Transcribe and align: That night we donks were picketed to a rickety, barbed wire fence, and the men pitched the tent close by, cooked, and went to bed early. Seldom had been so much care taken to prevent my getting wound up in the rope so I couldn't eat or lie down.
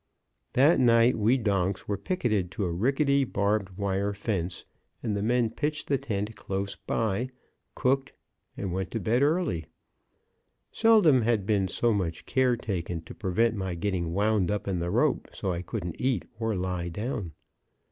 That 0.53 0.79
night 0.79 1.15
we 1.15 1.37
donks 1.37 1.87
were 1.87 1.95
picketed 1.95 2.49
to 2.53 2.65
a 2.65 2.71
rickety, 2.71 3.23
barbed 3.23 3.77
wire 3.77 4.13
fence, 4.13 4.65
and 5.03 5.15
the 5.15 5.21
men 5.21 5.51
pitched 5.51 5.87
the 5.89 5.99
tent 5.99 6.35
close 6.35 6.75
by, 6.75 7.29
cooked, 7.75 8.11
and 8.57 8.73
went 8.73 8.89
to 8.89 8.99
bed 8.99 9.21
early. 9.21 9.67
Seldom 10.71 11.21
had 11.21 11.45
been 11.45 11.67
so 11.67 11.93
much 11.93 12.25
care 12.25 12.57
taken 12.57 13.01
to 13.01 13.13
prevent 13.13 13.53
my 13.55 13.75
getting 13.75 14.11
wound 14.11 14.49
up 14.49 14.67
in 14.67 14.79
the 14.79 14.89
rope 14.89 15.27
so 15.33 15.51
I 15.53 15.61
couldn't 15.61 16.01
eat 16.01 16.25
or 16.39 16.55
lie 16.55 16.89
down. 16.89 17.33